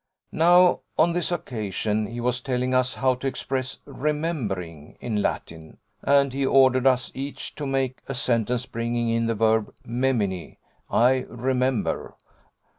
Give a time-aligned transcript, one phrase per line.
[0.31, 6.33] Now, on this occasion he was telling us how to express remembering in Latin: and
[6.33, 10.57] he ordered us each to make a sentence bringing in the verb memini,
[10.89, 12.15] "I remember."